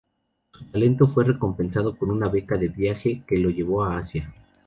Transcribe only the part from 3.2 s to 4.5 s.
que lo llevó a Asia.